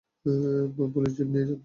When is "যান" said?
1.47-1.59